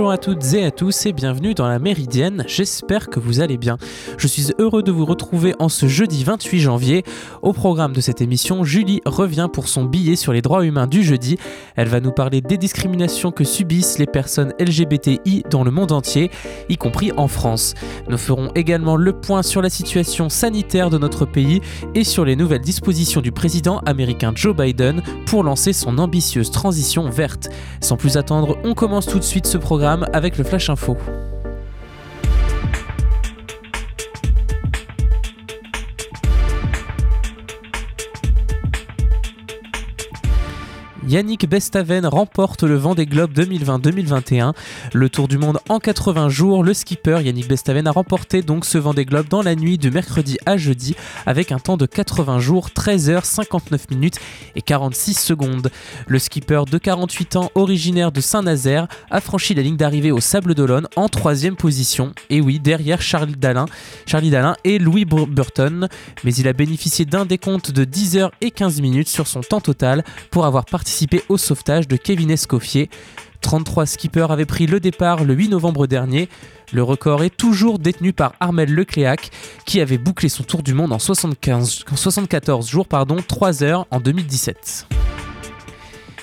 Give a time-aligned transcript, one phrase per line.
[0.00, 3.76] à toutes et à tous et bienvenue dans la Méridienne, j'espère que vous allez bien.
[4.16, 7.04] Je suis heureux de vous retrouver en ce jeudi 28 janvier.
[7.42, 11.02] Au programme de cette émission, Julie revient pour son billet sur les droits humains du
[11.02, 11.36] jeudi.
[11.76, 16.30] Elle va nous parler des discriminations que subissent les personnes LGBTI dans le monde entier,
[16.70, 17.74] y compris en France.
[18.08, 21.60] Nous ferons également le point sur la situation sanitaire de notre pays
[21.94, 27.10] et sur les nouvelles dispositions du président américain Joe Biden pour lancer son ambitieuse transition
[27.10, 27.50] verte.
[27.82, 29.81] Sans plus attendre, on commence tout de suite ce programme
[30.12, 30.96] avec le Flash Info.
[41.12, 44.54] Yannick Bestaven remporte le Vendée Globe 2020-2021.
[44.94, 48.78] Le Tour du monde en 80 jours, le skipper Yannick Bestaven a remporté donc ce
[48.78, 50.96] Vendée Globe dans la nuit de mercredi à jeudi
[51.26, 54.20] avec un temps de 80 jours, 13 h 59 minutes
[54.56, 55.70] et 46 secondes.
[56.06, 60.54] Le skipper de 48 ans, originaire de Saint-Nazaire, a franchi la ligne d'arrivée au Sable
[60.54, 62.14] d'Olonne en troisième position.
[62.30, 63.66] Et oui, derrière Charlie Dalin,
[64.06, 65.88] Charlie Dalin et Louis Burton.
[66.24, 69.60] Mais il a bénéficié d'un décompte de 10 h et 15 minutes sur son temps
[69.60, 72.90] total pour avoir participé au sauvetage de Kevin Escoffier.
[73.40, 76.28] 33 skippers avaient pris le départ le 8 novembre dernier.
[76.72, 79.30] Le record est toujours détenu par Armel Lecléac,
[79.66, 84.00] qui avait bouclé son tour du monde en 75, 74 jours, pardon, 3 heures en
[84.00, 84.86] 2017.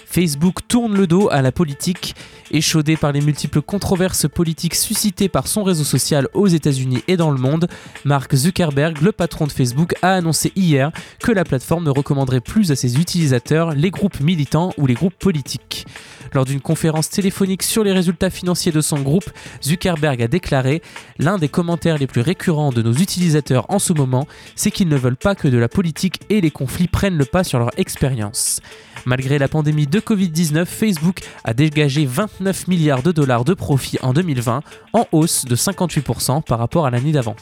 [0.09, 2.15] Facebook tourne le dos à la politique.
[2.49, 7.29] Échaudé par les multiples controverses politiques suscitées par son réseau social aux États-Unis et dans
[7.29, 7.67] le monde,
[8.05, 12.71] Mark Zuckerberg, le patron de Facebook, a annoncé hier que la plateforme ne recommanderait plus
[12.71, 15.86] à ses utilisateurs les groupes militants ou les groupes politiques.
[16.33, 19.30] Lors d'une conférence téléphonique sur les résultats financiers de son groupe,
[19.64, 20.81] Zuckerberg a déclaré
[21.19, 24.98] L'un des commentaires les plus récurrents de nos utilisateurs en ce moment, c'est qu'ils ne
[24.98, 28.59] veulent pas que de la politique et les conflits prennent le pas sur leur expérience.
[29.05, 34.14] Malgré la pandémie de Covid-19, Facebook a dégagé 29 milliards de dollars de profit en
[34.14, 34.61] 2020,
[34.93, 37.36] en hausse de 58% par rapport à l'année d'avant.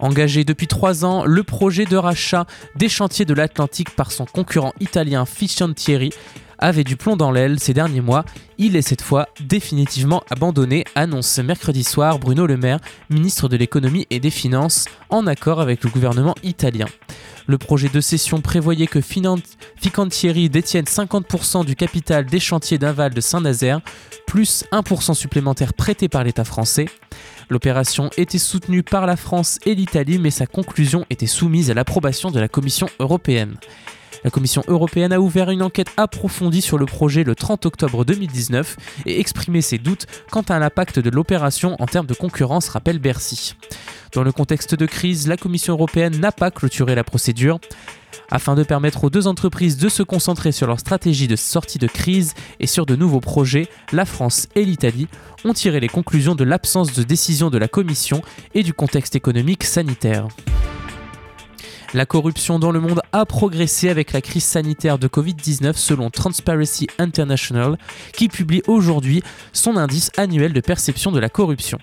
[0.00, 4.72] Engagé depuis trois ans, le projet de rachat des chantiers de l'Atlantique par son concurrent
[4.80, 5.24] italien
[5.74, 6.10] Thierry
[6.58, 8.24] avait du plomb dans l'aile ces derniers mois.
[8.58, 14.06] Il est cette fois définitivement abandonné, annonce mercredi soir Bruno Le Maire, ministre de l'économie
[14.10, 16.86] et des finances, en accord avec le gouvernement italien.
[17.48, 23.22] Le projet de cession prévoyait que Ficantieri détienne 50% du capital des chantiers d'aval de
[23.22, 23.80] Saint-Nazaire,
[24.26, 26.84] plus 1% supplémentaire prêté par l'État français.
[27.48, 32.30] L'opération était soutenue par la France et l'Italie, mais sa conclusion était soumise à l'approbation
[32.30, 33.56] de la Commission européenne.
[34.24, 38.76] La Commission européenne a ouvert une enquête approfondie sur le projet le 30 octobre 2019
[39.06, 43.54] et exprimé ses doutes quant à l'impact de l'opération en termes de concurrence, rappelle Bercy.
[44.12, 47.60] Dans le contexte de crise, la Commission européenne n'a pas clôturé la procédure.
[48.30, 51.86] Afin de permettre aux deux entreprises de se concentrer sur leur stratégie de sortie de
[51.86, 55.08] crise et sur de nouveaux projets, la France et l'Italie
[55.44, 58.22] ont tiré les conclusions de l'absence de décision de la Commission
[58.54, 60.28] et du contexte économique sanitaire.
[61.94, 66.86] La corruption dans le monde a progressé avec la crise sanitaire de Covid-19 selon Transparency
[66.98, 67.78] International
[68.12, 69.22] qui publie aujourd'hui
[69.54, 71.78] son indice annuel de perception de la corruption.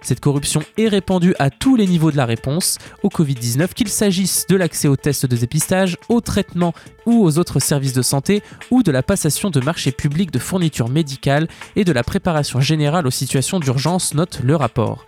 [0.00, 4.46] Cette corruption est répandue à tous les niveaux de la réponse au Covid-19, qu'il s'agisse
[4.48, 6.72] de l'accès aux tests de dépistage, aux traitements
[7.04, 10.88] ou aux autres services de santé ou de la passation de marchés publics de fournitures
[10.88, 15.04] médicales et de la préparation générale aux situations d'urgence, note le rapport.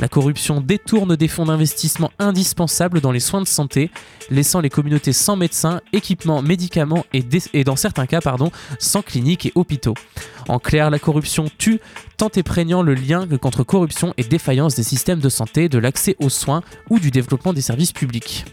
[0.00, 3.90] La corruption détourne des fonds d'investissement indispensables dans les soins de santé,
[4.30, 9.52] laissant les communautés sans médecins, équipements, médicaments et, dans certains cas pardon, sans cliniques et
[9.54, 9.94] hôpitaux.
[10.48, 11.80] En clair, la corruption tue,
[12.16, 16.28] tant prégnant le lien qu'entre corruption et défaillance des systèmes de santé, de l'accès aux
[16.28, 18.44] soins ou du développement des services publics.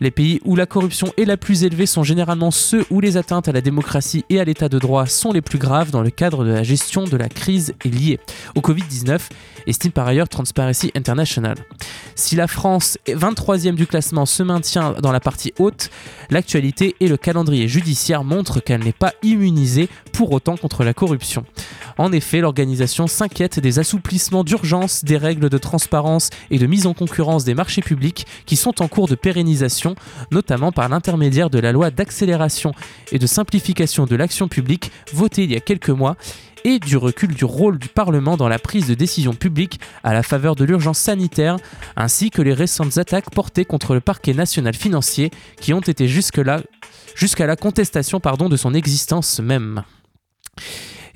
[0.00, 3.48] Les pays où la corruption est la plus élevée sont généralement ceux où les atteintes
[3.48, 6.44] à la démocratie et à l'état de droit sont les plus graves dans le cadre
[6.44, 8.20] de la gestion de la crise liée
[8.54, 9.18] au Covid-19,
[9.66, 11.56] estime par ailleurs Transparency International.
[12.14, 15.90] Si la France, 23e du classement, se maintient dans la partie haute,
[16.30, 21.44] l'actualité et le calendrier judiciaire montrent qu'elle n'est pas immunisée pour autant contre la corruption.
[21.96, 26.94] En effet, l'organisation s'inquiète des assouplissements d'urgence des règles de transparence et de mise en
[26.94, 29.87] concurrence des marchés publics qui sont en cours de pérennisation,
[30.30, 32.72] notamment par l'intermédiaire de la loi d'accélération
[33.12, 36.16] et de simplification de l'action publique votée il y a quelques mois
[36.64, 40.22] et du recul du rôle du Parlement dans la prise de décision publique à la
[40.22, 41.56] faveur de l'urgence sanitaire,
[41.96, 45.30] ainsi que les récentes attaques portées contre le parquet national financier
[45.60, 46.60] qui ont été jusque-là
[47.14, 49.82] jusqu'à la contestation de son existence même.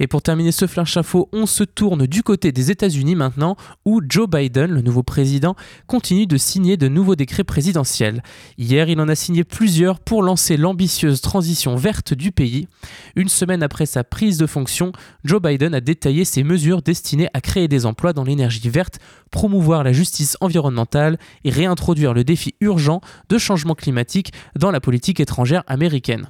[0.03, 3.55] Et pour terminer ce flash info, on se tourne du côté des États-Unis maintenant,
[3.85, 5.55] où Joe Biden, le nouveau président,
[5.87, 8.21] continue de signer de nouveaux décrets présidentiels.
[8.59, 12.67] Hier, il en a signé plusieurs pour lancer l'ambitieuse transition verte du pays.
[13.15, 14.91] Une semaine après sa prise de fonction,
[15.23, 18.99] Joe Biden a détaillé ses mesures destinées à créer des emplois dans l'énergie verte,
[19.31, 25.21] promouvoir la justice environnementale et réintroduire le défi urgent de changement climatique dans la politique
[25.21, 26.29] étrangère américaine.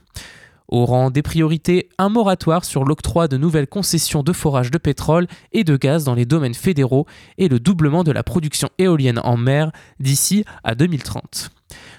[0.72, 5.26] Au rang des priorités, un moratoire sur l'octroi de nouvelles concessions de forage de pétrole
[5.52, 7.04] et de gaz dans les domaines fédéraux
[7.36, 9.70] et le doublement de la production éolienne en mer
[10.00, 11.50] d'ici à 2030.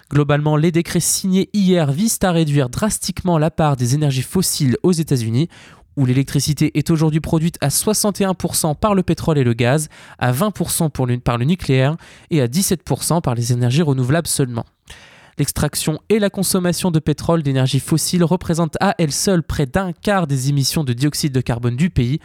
[0.09, 4.91] Globalement, les décrets signés hier visent à réduire drastiquement la part des énergies fossiles aux
[4.91, 5.49] États-Unis,
[5.95, 9.87] où l'électricité est aujourd'hui produite à 61% par le pétrole et le gaz,
[10.17, 10.89] à 20%
[11.19, 11.95] par le nucléaire
[12.31, 14.65] et à 17% par les énergies renouvelables seulement.
[15.37, 20.27] L'extraction et la consommation de pétrole d'énergie fossile représentent à elles seules près d'un quart
[20.27, 22.19] des émissions de dioxyde de carbone du pays.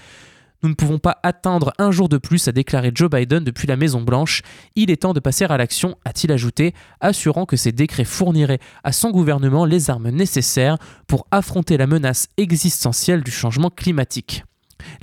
[0.62, 3.76] Nous ne pouvons pas attendre un jour de plus, a déclaré Joe Biden depuis la
[3.76, 4.42] Maison-Blanche.
[4.74, 8.90] Il est temps de passer à l'action, a-t-il ajouté, assurant que ces décrets fourniraient à
[8.90, 10.76] son gouvernement les armes nécessaires
[11.06, 14.42] pour affronter la menace existentielle du changement climatique.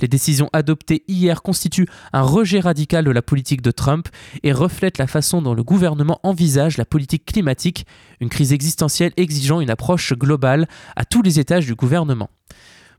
[0.00, 4.08] Les décisions adoptées hier constituent un rejet radical de la politique de Trump
[4.42, 7.86] et reflètent la façon dont le gouvernement envisage la politique climatique,
[8.20, 12.30] une crise existentielle exigeant une approche globale à tous les étages du gouvernement.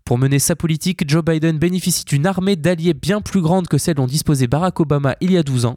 [0.07, 3.95] Pour mener sa politique, Joe Biden bénéficie d'une armée d'alliés bien plus grande que celle
[3.95, 5.75] dont disposait Barack Obama il y a 12 ans.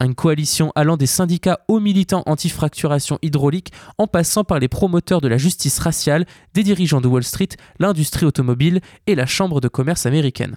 [0.00, 5.28] Une coalition allant des syndicats aux militants anti-fracturation hydraulique en passant par les promoteurs de
[5.28, 6.24] la justice raciale,
[6.54, 10.56] des dirigeants de Wall Street, l'industrie automobile et la Chambre de commerce américaine.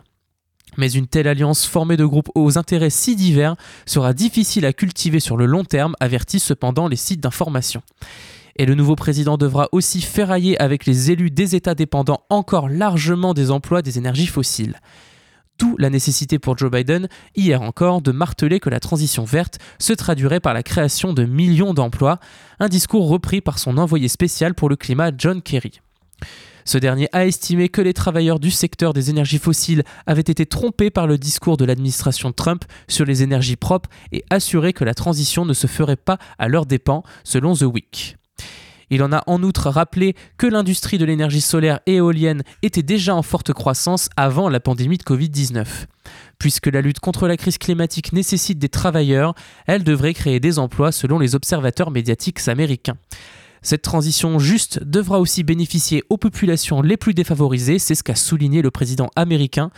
[0.77, 5.19] Mais une telle alliance formée de groupes aux intérêts si divers sera difficile à cultiver
[5.19, 7.81] sur le long terme, avertissent cependant les sites d'information.
[8.59, 13.33] Et le nouveau président devra aussi ferrailler avec les élus des États dépendant encore largement
[13.33, 14.81] des emplois des énergies fossiles.
[15.57, 17.07] D'où la nécessité pour Joe Biden,
[17.37, 21.73] hier encore, de marteler que la transition verte se traduirait par la création de millions
[21.73, 22.19] d'emplois,
[22.59, 25.79] un discours repris par son envoyé spécial pour le climat John Kerry.
[26.65, 30.89] Ce dernier a estimé que les travailleurs du secteur des énergies fossiles avaient été trompés
[30.89, 35.45] par le discours de l'administration Trump sur les énergies propres et assuré que la transition
[35.45, 38.18] ne se ferait pas à leurs dépens, selon The Week.
[38.89, 43.15] Il en a en outre rappelé que l'industrie de l'énergie solaire et éolienne était déjà
[43.15, 45.65] en forte croissance avant la pandémie de Covid-19.
[46.39, 49.33] Puisque la lutte contre la crise climatique nécessite des travailleurs,
[49.67, 52.97] elle devrait créer des emplois selon les observateurs médiatiques américains.
[53.61, 58.61] Cette transition juste devra aussi bénéficier aux populations les plus défavorisées, c'est ce qu'a souligné
[58.61, 59.69] le président américain.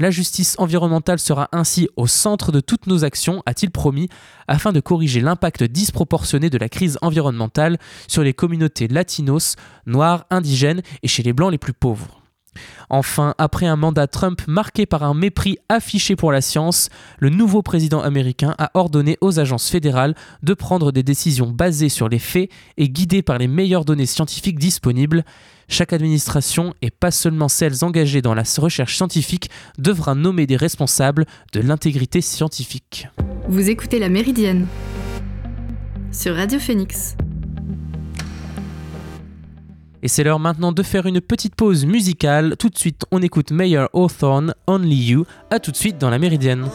[0.00, 4.08] La justice environnementale sera ainsi au centre de toutes nos actions, a-t-il promis,
[4.46, 9.56] afin de corriger l'impact disproportionné de la crise environnementale sur les communautés latinos,
[9.86, 12.17] noires, indigènes et chez les blancs les plus pauvres.
[12.90, 16.88] Enfin, après un mandat Trump marqué par un mépris affiché pour la science,
[17.18, 22.08] le nouveau président américain a ordonné aux agences fédérales de prendre des décisions basées sur
[22.08, 25.24] les faits et guidées par les meilleures données scientifiques disponibles.
[25.68, 31.26] Chaque administration, et pas seulement celles engagées dans la recherche scientifique, devra nommer des responsables
[31.52, 33.08] de l'intégrité scientifique.
[33.48, 34.66] Vous écoutez La Méridienne
[36.10, 37.16] sur Radio Phoenix.
[40.02, 42.56] Et c'est l'heure maintenant de faire une petite pause musicale.
[42.58, 45.24] Tout de suite, on écoute Mayor Hawthorne, Only You.
[45.50, 46.68] A tout de suite dans la Méridienne.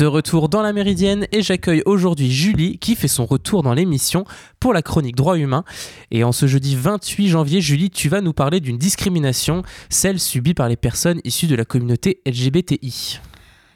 [0.00, 4.24] De retour dans la Méridienne et j'accueille aujourd'hui Julie qui fait son retour dans l'émission
[4.58, 5.62] pour la chronique droit humain.
[6.10, 10.54] Et en ce jeudi 28 janvier, Julie, tu vas nous parler d'une discrimination, celle subie
[10.54, 13.20] par les personnes issues de la communauté LGBTI.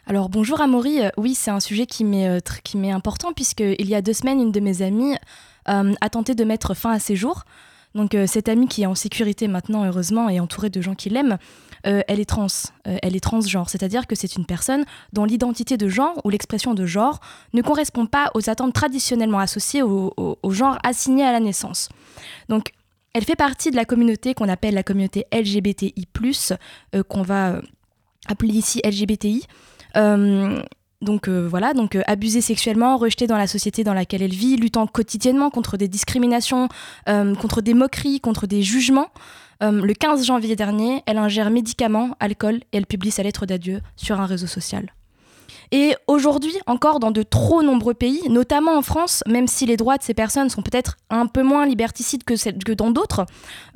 [0.06, 3.94] Alors bonjour Amaury, euh, oui c'est un sujet qui m'est euh, important puisque il y
[3.94, 5.16] a deux semaines une de mes amies
[5.68, 7.44] euh, a tenté de mettre fin à ses jours.
[7.94, 11.36] Donc cette amie qui est en sécurité maintenant heureusement et entourée de gens qui l'aiment,
[11.86, 12.46] euh, elle est trans,
[12.86, 16.74] euh, elle est transgenre, c'est-à-dire que c'est une personne dont l'identité de genre ou l'expression
[16.74, 17.20] de genre
[17.52, 21.88] ne correspond pas aux attentes traditionnellement associées au, genre assigné à la naissance.
[22.48, 22.72] Donc,
[23.12, 26.08] elle fait partie de la communauté qu'on appelle la communauté LGBTI+,
[26.94, 27.60] euh, qu'on va
[28.28, 29.46] appeler ici LGBTI.
[31.02, 35.50] Donc voilà, donc abusée sexuellement, rejetée dans la société dans laquelle elle vit, luttant quotidiennement
[35.50, 36.68] contre des discriminations,
[37.06, 39.10] contre des moqueries, contre des jugements.
[39.62, 43.80] Euh, le 15 janvier dernier, elle ingère médicaments, alcool et elle publie sa lettre d'adieu
[43.96, 44.92] sur un réseau social.
[45.72, 49.96] Et aujourd'hui, encore dans de trop nombreux pays, notamment en France, même si les droits
[49.96, 53.24] de ces personnes sont peut-être un peu moins liberticides que, dans d'autres,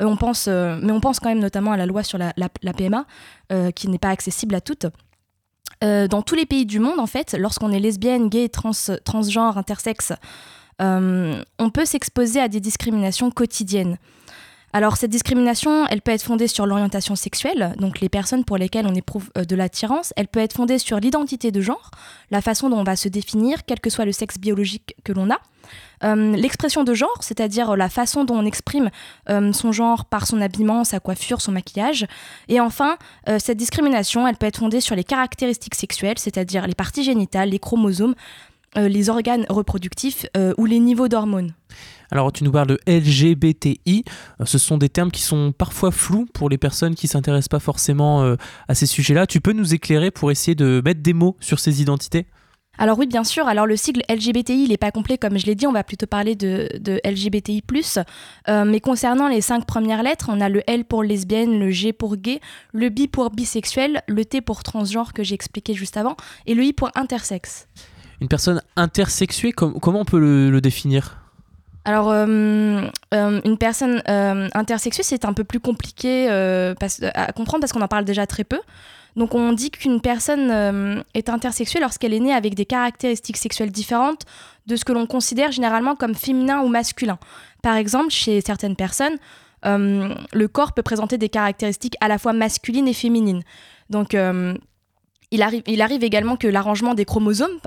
[0.00, 2.32] euh, on pense, euh, mais on pense quand même notamment à la loi sur la,
[2.72, 3.06] PMA,
[3.74, 4.86] qui n'est pas accessible à toutes.
[5.80, 8.72] dans tous les pays du monde, en fait, lorsqu'on est lesbienne, gay, trans,
[9.04, 10.12] transgenre, intersexe,
[10.78, 13.96] on peut s'exposer à des discriminations quotidiennes.
[14.74, 18.86] Alors cette discrimination, elle peut être fondée sur l'orientation sexuelle, donc les personnes pour lesquelles
[18.86, 21.90] on éprouve euh, de l'attirance, elle peut être fondée sur l'identité de genre,
[22.30, 25.30] la façon dont on va se définir, quel que soit le sexe biologique que l'on
[25.30, 25.38] a.
[26.04, 28.90] Euh, l'expression de genre, c'est-à-dire la façon dont on exprime
[29.30, 32.06] euh, son genre par son habillement, sa coiffure, son maquillage.
[32.48, 32.96] Et enfin,
[33.38, 37.58] cette discrimination, elle peut être fondée sur les caractéristiques sexuelles, c'est-à-dire les parties génitales, les
[37.58, 38.14] chromosomes,
[38.76, 41.52] les organes reproductifs ou les niveaux d'hormones.
[42.10, 44.04] Alors tu nous parles de LGBTI,
[44.40, 47.58] euh, ce sont des termes qui sont parfois flous pour les personnes qui s'intéressent pas
[47.58, 49.26] forcément euh, à ces sujets-là.
[49.26, 52.26] Tu peux nous éclairer pour essayer de mettre des mots sur ces identités?
[52.80, 53.48] Alors oui, bien sûr.
[53.48, 56.06] Alors le sigle LGBTI, il n'est pas complet, comme je l'ai dit, on va plutôt
[56.06, 56.68] parler de,
[57.04, 57.62] LGBTI+.
[58.48, 61.92] Euh, mais concernant les cinq premières lettres, on a le L pour lesbienne, le G
[61.92, 62.40] pour gay,
[62.72, 66.62] le B pour bisexuel, le T pour transgenre que j'ai expliqué juste avant, et le
[66.62, 67.66] I pour intersexe.
[68.20, 71.18] Une personne intersexuée, comment on peut le définir?
[71.88, 72.82] Alors, euh,
[73.14, 77.88] euh, une personne euh, intersexuée, c'est un peu plus compliqué à comprendre parce qu'on en
[77.88, 78.60] parle déjà très peu.
[79.16, 84.26] Donc, on dit qu'une personne est intersexuée lorsqu'elle est née avec des caractéristiques sexuelles différentes
[84.66, 87.18] de ce que l'on considère généralement comme féminin ou masculin.
[87.62, 89.16] Par exemple, chez certaines personnes,
[89.64, 93.44] le corps peut présenter des caractéristiques à la fois masculines et féminines.
[93.88, 94.14] Donc,
[95.30, 97.58] il, arrive, également que l'arrangement des chromosomes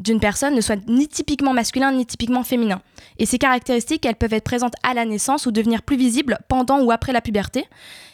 [0.00, 2.82] d'une personne ne soit ni typiquement masculin ni typiquement féminin.
[3.18, 6.82] Et ces caractéristiques, elles peuvent être présentes à la naissance ou devenir plus visibles pendant
[6.82, 7.64] ou après la puberté.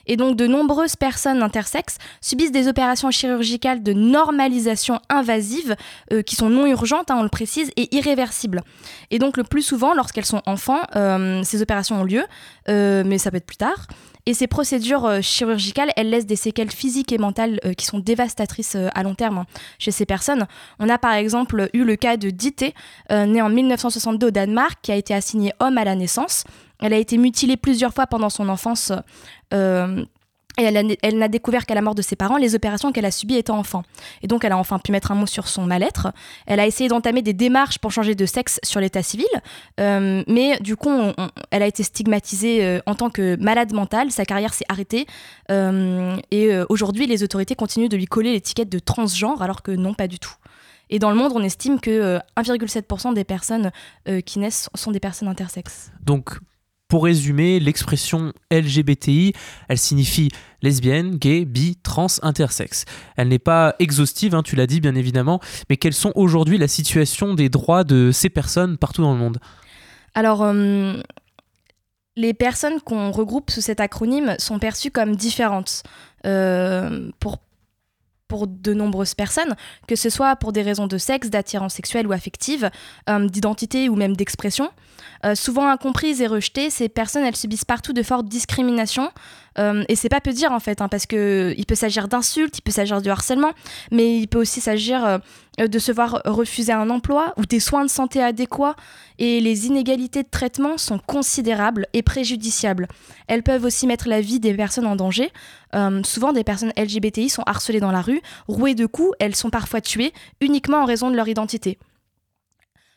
[0.07, 5.77] Et donc de nombreuses personnes intersexes subissent des opérations chirurgicales de normalisation invasive
[6.13, 8.63] euh, qui sont non urgentes, hein, on le précise, et irréversibles.
[9.11, 12.25] Et donc le plus souvent, lorsqu'elles sont enfants, euh, ces opérations ont lieu,
[12.69, 13.87] euh, mais ça peut être plus tard.
[14.25, 17.99] Et ces procédures euh, chirurgicales, elles laissent des séquelles physiques et mentales euh, qui sont
[17.99, 19.47] dévastatrices euh, à long terme hein,
[19.81, 20.47] chez ces personnes.
[20.79, 22.75] On a par exemple eu le cas de Dité,
[23.11, 26.45] née en 1962 au Danemark, qui a été assignée homme à la naissance.
[26.81, 28.93] Elle a été mutilée plusieurs fois pendant son enfance
[30.59, 33.37] et elle, n'a découvert qu'à la mort de ses parents les opérations qu'elle a subies
[33.37, 33.83] étant enfant.
[34.23, 36.13] Et donc elle a enfin pu mettre un mot sur son mal-être.
[36.47, 39.27] Elle a essayé d'entamer des démarches pour changer de sexe sur l'état civil,
[39.81, 40.91] euh, mais du coup
[41.51, 45.07] elle a été stigmatisée euh, en tant que malade mentale, sa carrière s'est arrêtée,
[45.51, 49.95] euh, et aujourd'hui les autorités continuent de lui coller l'étiquette de transgenre alors que non
[49.95, 50.35] pas du tout.
[50.91, 53.71] Et dans le monde, on estime que 1,7% des personnes
[54.27, 55.91] qui naissent sont des personnes intersexes.
[56.05, 56.39] Donc
[56.93, 59.33] pour résumer, l'expression LGBTI,
[59.71, 60.29] elle signifie
[60.61, 62.85] lesbienne, gay, bi, trans, intersexe.
[63.17, 66.69] Elle n'est pas exhaustive, hein, tu l'as dit bien évidemment, mais quelles sont aujourd'hui la
[66.69, 69.39] situation des droits de ces personnes partout dans le monde?
[70.15, 71.01] Alors, euh,
[72.17, 75.85] les personnes qu'on regroupe sous cet acronyme sont perçues comme différentes.
[76.27, 77.39] Euh, pour
[78.33, 82.13] pour de nombreuses personnes, que ce soit pour des raisons de sexe, d'attirance sexuelle ou
[82.13, 82.71] affective,
[83.11, 84.71] euh, d'identité ou même d'expression.
[85.27, 89.11] Euh, souvent incomprises et rejetées, ces personnes, elles subissent partout de fortes discriminations.
[89.59, 92.59] Euh, et c'est pas peu dire en fait, hein, parce que il peut s'agir d'insultes,
[92.59, 93.53] il peut s'agir de harcèlement,
[93.91, 95.21] mais il peut aussi s'agir
[95.59, 98.77] de se voir refuser un emploi ou des soins de santé adéquats.
[99.19, 102.89] Et les inégalités de traitement sont considérables et préjudiciables.
[103.29, 105.31] Elles peuvent aussi mettre la vie des personnes en danger.
[106.05, 109.81] souvent, des personnes LGBTI sont harcelées dans la rue, rouées de coups, elles sont parfois
[109.81, 111.79] tuées uniquement en raison de leur identité.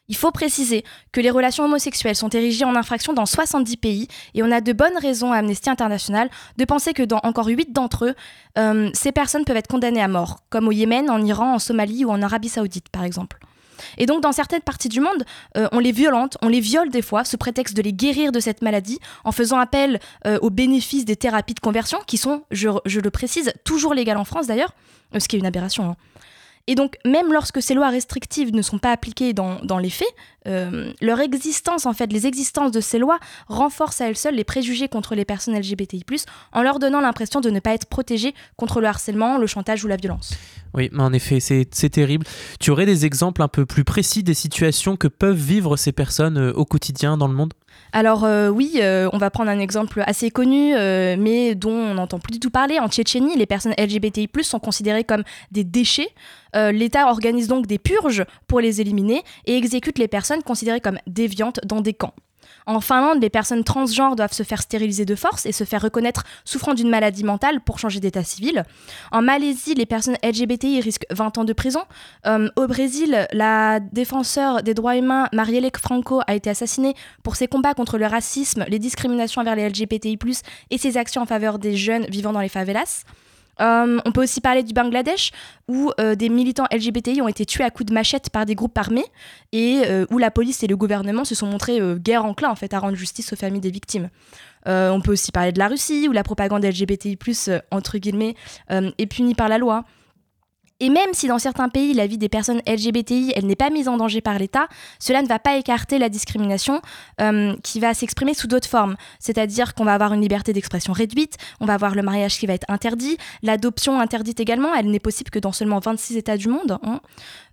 [0.08, 4.44] Il faut préciser que les relations homosexuelles sont érigées en infraction dans 70 pays et
[4.44, 8.06] on a de bonnes raisons à Amnesty International de penser que dans encore 8 d'entre
[8.06, 8.16] eux,
[8.58, 12.06] euh, ces personnes peuvent être condamnées à mort, comme au Yémen, en Iran, en Somalie
[12.06, 13.40] ou en Arabie saoudite par exemple.
[13.98, 15.26] Et donc dans certaines parties du monde,
[15.58, 18.40] euh, on les violente, on les viole des fois sous prétexte de les guérir de
[18.40, 22.70] cette maladie en faisant appel euh, aux bénéfices des thérapies de conversion qui sont, je,
[22.70, 24.74] le précise, toujours légales en France d'ailleurs,
[25.18, 25.92] ce qui est une aberration.
[25.92, 25.96] Hein.
[26.68, 30.08] Et donc, même lorsque ces lois restrictives ne sont pas appliquées dans, les faits,
[30.48, 34.44] euh, leur existence, en fait, les existences de ces lois renforcent à elles seules les
[34.44, 36.04] préjugés contre les personnes LGBTI,
[36.54, 39.88] en leur donnant l'impression de ne pas être protégées contre le harcèlement, le chantage ou
[39.88, 40.34] la violence.
[40.74, 42.26] Oui, en effet, c'est terrible.
[42.60, 46.38] Tu aurais des exemples un peu plus précis des situations que peuvent vivre ces personnes
[46.38, 47.54] euh, au quotidien dans le monde?
[47.96, 51.94] Alors euh, oui, euh, on va prendre un exemple assez connu, euh, mais dont on
[51.94, 52.78] n'entend plus du tout parler.
[52.78, 56.10] En Tchétchénie, les personnes LGBTI+ sont considérées comme des déchets.
[56.54, 61.60] L'État organise donc des purges pour les éliminer et exécute les personnes considérées comme déviantes
[61.66, 62.14] dans des camps.
[62.66, 66.24] En Finlande, les personnes transgenres doivent se faire stériliser de force et se faire reconnaître
[66.44, 68.64] souffrant d'une maladie mentale pour changer d'état civil.
[69.12, 71.82] En Malaisie, les personnes LGBTI risquent 20 ans de prison.
[72.26, 77.48] Euh, au Brésil, la défenseur des droits humains Marielle Franco a été assassinée pour ses
[77.48, 80.18] combats contre le racisme, les discriminations envers les LGBTI+,
[80.70, 83.04] et ses actions en faveur des jeunes vivant dans les favelas.
[83.62, 85.32] Euh, on peut aussi parler du Bangladesh,
[85.68, 88.78] où euh, des militants LGBTI ont été tués à coups de machette par des groupes
[88.78, 89.06] armés,
[89.52, 92.74] et euh, où la police et le gouvernement se sont montrés guère enclins en fait,
[92.74, 94.10] à rendre justice aux familles des victimes.
[94.66, 97.18] on peut aussi parler de la Russie, où la propagande LGBTI,
[97.72, 98.36] entre guillemets,
[98.70, 99.86] est punie par la loi.
[100.82, 103.88] Et même si dans certains pays, la vie des personnes LGBTI, elle n'est pas mise
[103.88, 104.68] en danger par l'État,
[105.00, 106.82] cela ne va pas écarter la discrimination
[107.22, 108.98] euh, qui va s'exprimer sous d'autres formes.
[109.20, 112.54] C'est-à-dire qu'on va avoir une liberté d'expression réduite, on va avoir le mariage qui va
[112.54, 116.78] être interdit, l'adoption interdite également, elle n'est possible que dans seulement 26 États du monde.
[116.84, 117.00] Hein.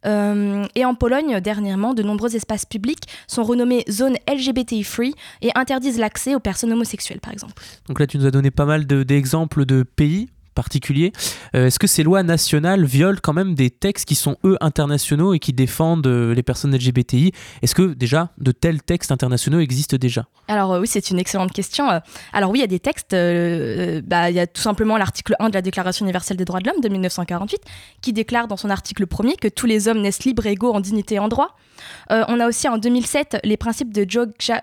[0.04, 5.50] Euh, et en Pologne, dernièrement, de nombreux espaces publics sont renommés zones LGBTI free et
[5.54, 7.62] interdisent l'accès aux personnes homosexuelles, par exemple.
[7.86, 11.12] Donc là, tu nous as donné pas mal d'exemples de pays particulier.
[11.54, 15.34] Euh, est-ce que ces lois nationales violent quand même des textes qui sont eux internationaux
[15.34, 19.96] et qui défendent euh, les personnes LGBTI Est-ce que déjà de tels textes internationaux existent
[19.96, 20.26] déjà?
[20.48, 21.88] Alors euh, oui, c'est une excellente question.
[22.32, 23.12] Alors oui, il y a des textes.
[23.12, 26.68] bah, il y a tout simplement l'article 1 de la Déclaration universelle des droits de
[26.68, 27.60] l'homme de 1948
[28.00, 30.80] qui déclare dans son article 1er que tous les hommes naissent libres et égaux en
[30.80, 31.56] dignité et en droit.
[32.10, 34.62] on a aussi en 2007 les principes de Jogja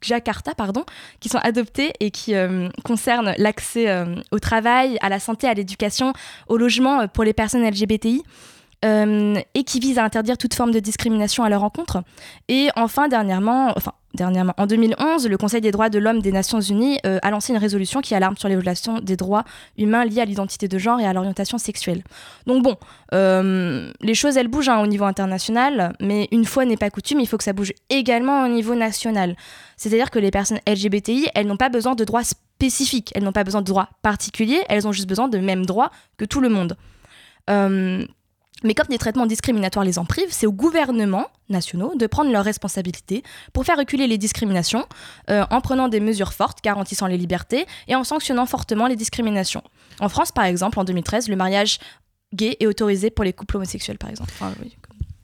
[0.00, 0.84] Jakarta, pardon,
[1.20, 5.54] qui sont adoptés et qui euh, concernent l'accès euh, au travail, à la santé, à
[5.54, 6.12] l'éducation,
[6.48, 8.22] au logement euh, pour les personnes LGBTI.
[8.84, 12.02] Et qui visent à interdire toute forme de discrimination à leur encontre.
[12.48, 14.54] Et enfin, dernièrement, enfin, dernièrement.
[14.56, 17.58] En 2011, le Conseil des droits de l'homme des Nations Unies euh, a lancé une
[17.58, 19.44] résolution qui alarme sur les violations des droits
[19.76, 22.02] humains liés à l'identité de genre et à l'orientation sexuelle.
[22.46, 22.76] Donc bon,
[23.12, 27.20] euh, les choses, elles bougent hein, au niveau international, mais une fois n'est pas coutume,
[27.20, 29.36] il faut que ça bouge également au niveau national.
[29.76, 33.44] C'est-à-dire que les personnes LGBTI, elles n'ont pas besoin de droits spécifiques, elles n'ont pas
[33.44, 36.76] besoin de droits particuliers, elles ont juste besoin de mêmes droits que tout le monde.
[37.50, 38.06] Euh,
[38.64, 42.44] Mais comme des traitements discriminatoires les en privent, c'est aux gouvernements nationaux de prendre leurs
[42.44, 43.22] responsabilités
[43.52, 44.86] pour faire reculer les discriminations
[45.30, 49.62] euh, en prenant des mesures fortes garantissant les libertés et en sanctionnant fortement les discriminations.
[50.00, 51.78] En France, par exemple, en 2013, le mariage
[52.34, 54.32] gay est autorisé pour les couples homosexuels, par exemple.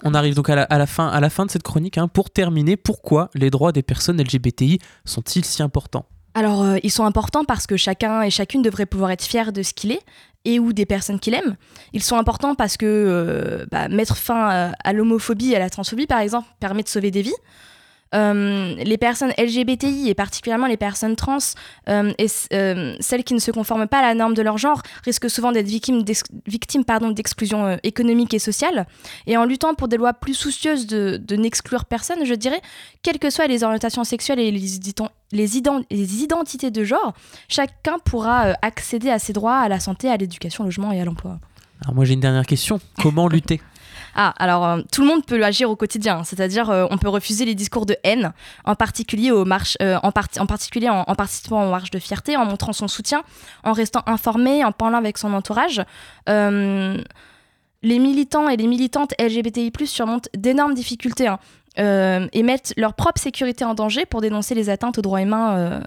[0.05, 1.99] On arrive donc à la, fin, à la fin de cette chronique.
[1.99, 2.09] Hein.
[2.09, 6.07] Pour terminer, pourquoi les droits des personnes LGBTI sont-ils si importants?
[6.35, 9.63] Alors, euh, ils sont importants parce que chacun et chacune devrait pouvoir être fier de
[9.63, 10.03] ce qu'il est
[10.45, 11.57] et ou des personnes qu'il aime.
[11.93, 16.07] Ils sont importants parce que euh, bah, mettre fin à l'homophobie et à la transphobie,
[16.07, 17.35] par exemple, permet de sauver des vies.
[18.13, 21.39] Euh, les personnes LGBTI et particulièrement les personnes trans
[21.89, 24.83] euh, et euh, celles qui ne se conforment pas à la norme de leur genre
[25.05, 28.87] risquent souvent d'être victimes d'exclusion économique et sociale.
[29.27, 32.61] Et en luttant pour des lois plus soucieuses de, n'exclure personne, je dirais,
[33.03, 34.79] quelles que soient les orientations sexuelles et les,
[35.33, 37.15] les, identités de genre,
[37.49, 41.05] chacun pourra accéder à ses droits à la santé, à l'éducation, au logement et à
[41.05, 41.39] l'emploi.
[41.83, 42.81] Alors moi j'ai une dernière question.
[43.01, 43.61] Comment lutter?
[44.15, 47.45] Ah, alors euh, tout le monde peut agir au quotidien, c'est-à-dire euh, on peut refuser
[47.45, 48.33] les discours de haine,
[48.65, 52.45] en particulier, aux marches, euh, en, en, particulier en, participant aux marches de fierté, en
[52.45, 53.23] montrant son soutien,
[53.65, 55.83] en restant informé, en parlant avec son entourage.
[57.83, 61.39] les militants et les militantes LGBTI+, surmontent d'énormes difficultés hein,
[61.77, 65.83] et mettent leur propre sécurité en danger pour dénoncer les atteintes aux droits humains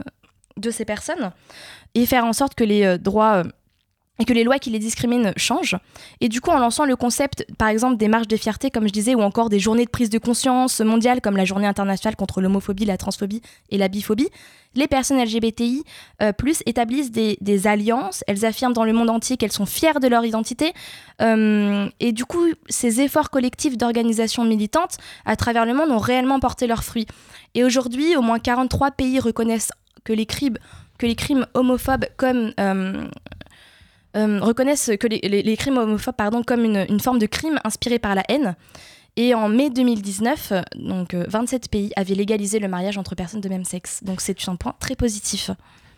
[0.58, 1.32] de ces personnes
[1.93, 3.43] et faire en sorte que les droits
[4.19, 5.78] et que les lois qui les discriminent changent.
[6.21, 8.93] Et du coup, en lançant le concept, par exemple, des marches de fierté, comme je
[8.93, 12.39] disais, ou encore des journées de prise de conscience mondiales, comme la journée internationale contre
[12.39, 14.30] l'homophobie, la transphobie et la biphobie,
[14.76, 15.84] les personnes LGBTI
[16.21, 20.08] euh, plus établissent des, alliances, elles affirment dans le monde entier qu'elles sont fières de
[20.08, 20.73] leur identité.
[21.21, 26.39] Euh, et du coup, ces efforts collectifs d'organisation militante à travers le monde ont réellement
[26.39, 27.08] porté leurs fruits.
[27.56, 29.71] Et aujourd'hui, au moins 43 pays reconnaissent
[30.04, 30.58] que les crimes,
[30.97, 33.08] que les crimes homophobes comme euh,
[34.15, 38.23] euh, reconnaissent que les, crimes homophobes pardon, comme une, forme de crime inspiré par la
[38.30, 38.56] haine.
[39.15, 43.49] Et en mai 2019, donc 27 euh, pays avaient légalisé le mariage entre personnes de
[43.49, 44.04] même sexe.
[44.04, 45.52] Donc c'est un point très positif.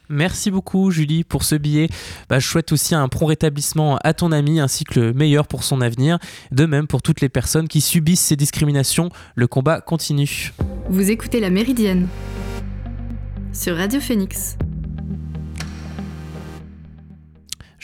[0.10, 1.90] Merci beaucoup Julie pour ce billet.
[2.30, 5.64] Bah, je souhaite aussi un prompt rétablissement à ton ami ainsi que le meilleur pour
[5.64, 6.20] son avenir.
[6.52, 10.52] De même pour toutes les personnes qui subissent ces discriminations, le combat continue.
[10.90, 12.08] Vous écoutez La Méridienne
[13.54, 14.58] sur Radio Phoenix.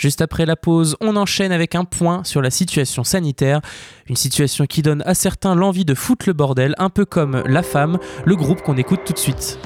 [0.02, 3.62] Juste après la pause, on enchaîne avec un point sur la situation sanitaire.
[4.08, 7.62] Une situation qui donne à certains l'envie de foutre le bordel, un peu comme La
[7.62, 9.60] Femme, le groupe qu'on écoute tout de suite.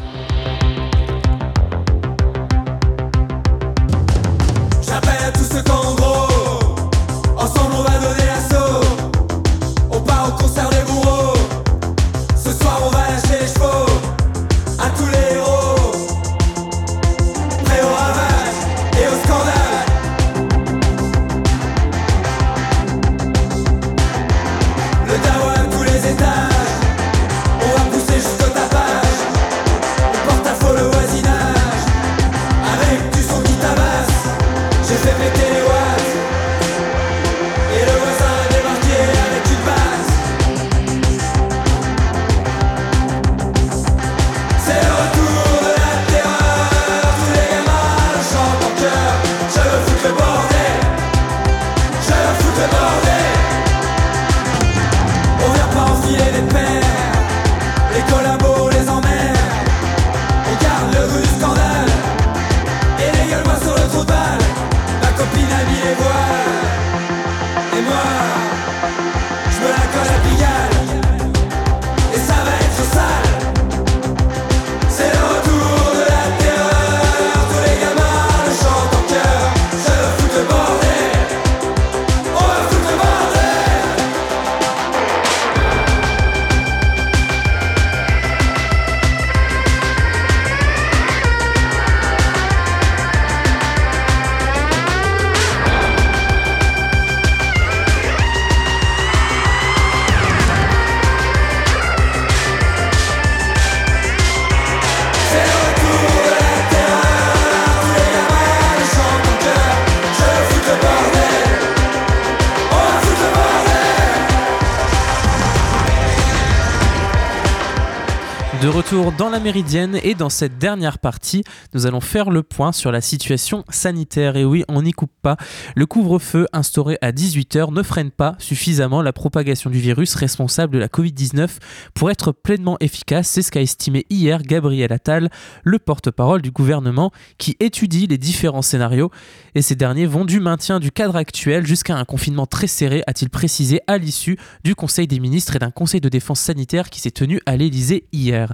[119.18, 123.00] Dans la Méridienne et dans cette dernière partie, nous allons faire le point sur la
[123.00, 124.36] situation sanitaire.
[124.36, 125.38] Et oui, on n'y coupe pas.
[125.76, 130.80] Le couvre-feu instauré à 18h ne freine pas suffisamment la propagation du virus responsable de
[130.80, 131.50] la Covid-19
[131.94, 133.30] pour être pleinement efficace.
[133.30, 135.30] C'est ce qu'a estimé hier Gabriel Attal,
[135.64, 139.12] le porte-parole du gouvernement, qui étudie les différents scénarios.
[139.54, 143.30] Et ces derniers vont du maintien du cadre actuel jusqu'à un confinement très serré, a-t-il
[143.30, 147.12] précisé à l'issue du Conseil des ministres et d'un Conseil de défense sanitaire qui s'est
[147.12, 148.54] tenu à l'Élysée hier.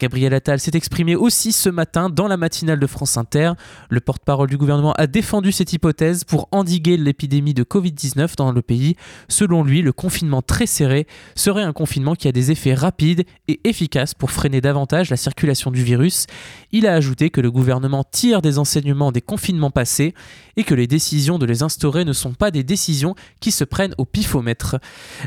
[0.00, 3.52] Gabriel Attal s'est exprimé aussi ce matin dans la matinale de France Inter.
[3.90, 8.62] Le porte-parole du gouvernement a défendu cette hypothèse pour endiguer l'épidémie de Covid-19 dans le
[8.62, 8.96] pays.
[9.28, 13.60] Selon lui, le confinement très serré serait un confinement qui a des effets rapides et
[13.64, 16.26] efficaces pour freiner davantage la circulation du virus.
[16.72, 20.14] Il a ajouté que le gouvernement tire des enseignements des confinements passés
[20.56, 23.94] et que les décisions de les instaurer ne sont pas des décisions qui se prennent
[23.98, 24.76] au pifomètre.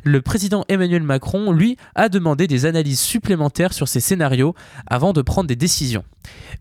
[0.04, 4.56] Le président Emmanuel Macron, lui, a demandé des analyses supplémentaires sur ces scénarios
[4.88, 6.04] avant de prendre des décisions.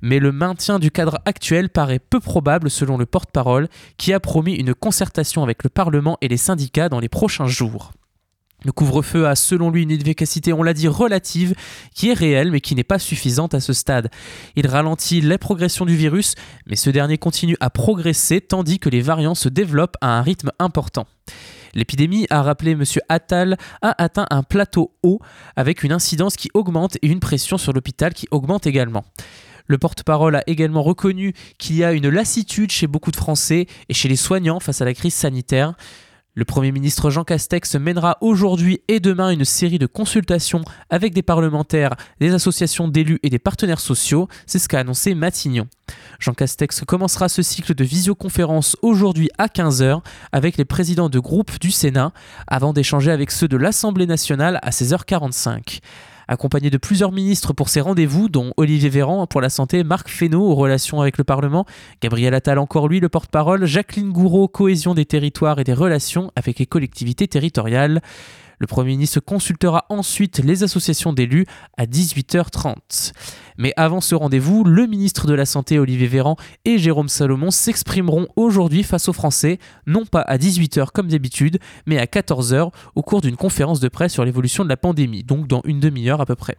[0.00, 4.54] Mais le maintien du cadre actuel paraît peu probable selon le porte-parole qui a promis
[4.54, 7.92] une concertation avec le Parlement et les syndicats dans les prochains jours.
[8.64, 11.54] Le couvre-feu a selon lui une efficacité, on l'a dit, relative,
[11.94, 14.10] qui est réelle mais qui n'est pas suffisante à ce stade.
[14.56, 16.34] Il ralentit la progression du virus,
[16.66, 20.52] mais ce dernier continue à progresser tandis que les variants se développent à un rythme
[20.58, 21.06] important.
[21.74, 22.84] L'épidémie, a rappelé M.
[23.08, 25.20] Attal, a atteint un plateau haut
[25.56, 29.04] avec une incidence qui augmente et une pression sur l'hôpital qui augmente également.
[29.66, 33.94] Le porte-parole a également reconnu qu'il y a une lassitude chez beaucoup de Français et
[33.94, 35.74] chez les soignants face à la crise sanitaire.
[36.34, 41.20] Le Premier ministre Jean Castex mènera aujourd'hui et demain une série de consultations avec des
[41.20, 45.68] parlementaires, des associations d'élus et des partenaires sociaux, c'est ce qu'a annoncé Matignon.
[46.20, 50.00] Jean Castex commencera ce cycle de visioconférence aujourd'hui à 15h
[50.32, 52.12] avec les présidents de groupe du Sénat,
[52.46, 55.80] avant d'échanger avec ceux de l'Assemblée nationale à 16h45
[56.28, 60.42] accompagné de plusieurs ministres pour ces rendez-vous, dont Olivier Véran pour la santé, Marc Fesneau
[60.42, 61.66] aux relations avec le Parlement,
[62.00, 66.58] Gabriel Attal encore lui le porte-parole, Jacqueline Gouraud cohésion des territoires et des relations avec
[66.58, 68.00] les collectivités territoriales.
[68.62, 71.46] Le Premier ministre consultera ensuite les associations d'élus
[71.76, 73.10] à 18h30.
[73.58, 78.28] Mais avant ce rendez-vous, le ministre de la Santé Olivier Véran et Jérôme Salomon s'exprimeront
[78.36, 83.20] aujourd'hui face aux Français, non pas à 18h comme d'habitude, mais à 14h au cours
[83.20, 86.36] d'une conférence de presse sur l'évolution de la pandémie, donc dans une demi-heure à peu
[86.36, 86.56] près.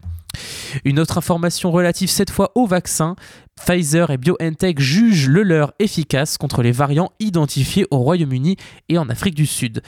[0.84, 3.16] Une autre information relative cette fois au vaccin.
[3.66, 8.58] Pfizer et BioNTech jugent le leur efficace contre les variants identifiés au Royaume-Uni
[8.90, 9.82] et en Afrique du Sud.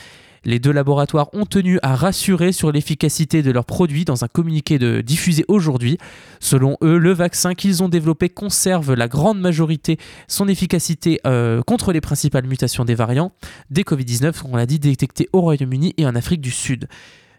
[0.45, 4.77] Les deux laboratoires ont tenu à rassurer sur l'efficacité de leurs produits dans un communiqué
[4.77, 5.97] de diffusé aujourd'hui.
[6.39, 11.91] Selon eux, le vaccin qu'ils ont développé conserve la grande majorité son efficacité euh, contre
[11.91, 13.31] les principales mutations des variants
[13.71, 16.87] des Covid-19, on l'a dit, détectés au Royaume-Uni et en Afrique du Sud.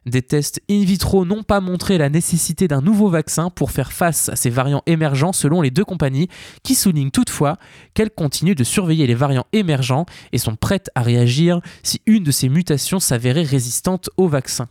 [0.06, 4.28] Des tests in vitro n'ont pas montré la nécessité d'un nouveau vaccin pour faire face
[4.28, 6.28] à ces variants émergents selon les deux compagnies,
[6.62, 7.58] qui soulignent toutefois
[7.92, 12.30] qu'elles continuent de surveiller les variants émergents et sont prêtes à réagir si une de
[12.30, 14.68] ces mutations s'avérait résistante au vaccin.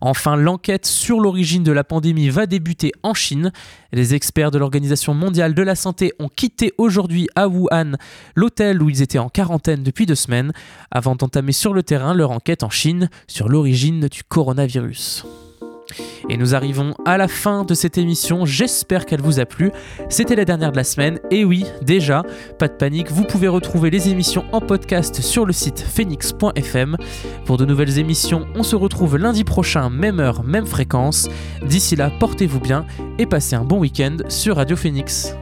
[0.00, 3.52] Enfin, l'enquête sur l'origine de la pandémie va débuter en Chine.
[3.92, 7.92] Les experts de l'Organisation mondiale de la santé ont quitté aujourd'hui à Wuhan
[8.34, 10.52] l'hôtel où ils étaient en quarantaine depuis deux semaines
[10.90, 15.24] avant d'entamer sur le terrain leur enquête en Chine sur l'origine du coronavirus.
[16.28, 19.70] Et nous arrivons à la fin de cette émission, j'espère qu'elle vous a plu.
[20.08, 22.22] C'était la dernière de la semaine, et oui, déjà,
[22.58, 26.96] pas de panique, vous pouvez retrouver les émissions en podcast sur le site phoenix.fm.
[27.44, 31.28] Pour de nouvelles émissions, on se retrouve lundi prochain, même heure, même fréquence.
[31.64, 32.86] D'ici là, portez-vous bien
[33.18, 35.34] et passez un bon week-end sur Radio Phoenix.